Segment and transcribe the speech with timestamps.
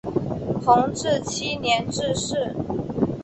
[0.65, 2.55] 弘治七年致仕。